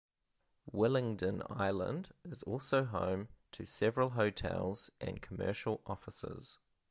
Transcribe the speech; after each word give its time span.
Willingdon 0.73 1.43
Island 1.47 2.09
is 2.25 2.41
also 2.41 2.85
home 2.85 3.27
to 3.51 3.67
several 3.67 4.09
hotels 4.09 4.89
and 4.99 5.21
commercial 5.21 5.79
offices. 5.85 6.57